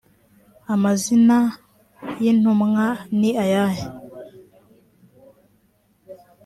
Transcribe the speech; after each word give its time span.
amazina 0.73 1.37
y 2.21 2.25
intumwa 2.31 2.87
ni 3.19 3.29
ayahe 3.43 3.85